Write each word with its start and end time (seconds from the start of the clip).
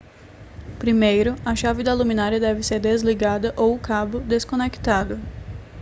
primeiro 0.79 1.35
a 1.45 1.55
chave 1.55 1.83
da 1.83 1.93
luminária 1.93 2.39
deve 2.39 2.63
ser 2.63 2.79
desligada 2.79 3.53
ou 3.55 3.75
o 3.75 3.79
cabo 3.79 4.19
desconectado 4.19 5.19